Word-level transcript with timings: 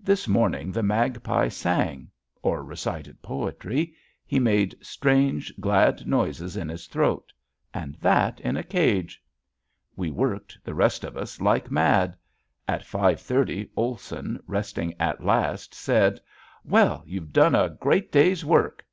This 0.00 0.26
morning 0.26 0.72
the 0.72 0.82
magpie 0.82 1.46
sang 1.46 2.10
or 2.42 2.64
recited 2.64 3.22
poetry; 3.22 3.94
he 4.26 4.40
made 4.40 4.74
strange 4.84 5.54
glad 5.60 6.08
noises 6.08 6.56
in 6.56 6.68
his 6.68 6.88
throat 6.88 7.32
and 7.72 7.94
that 8.00 8.40
in 8.40 8.56
a 8.56 8.64
cage! 8.64 9.22
We 9.94 10.10
worked, 10.10 10.58
the 10.64 10.74
rest 10.74 11.04
of 11.04 11.16
us, 11.16 11.40
like 11.40 11.70
mad. 11.70 12.16
At 12.66 12.84
five 12.84 13.20
thirty 13.20 13.70
Olson, 13.76 14.42
resting 14.48 14.92
at 14.98 15.22
last, 15.22 15.72
said: 15.72 16.18
"Well, 16.64 17.04
you've 17.06 17.32
done 17.32 17.54
a 17.54 17.68
great 17.78 18.10
day's 18.10 18.44
work." 18.44 18.84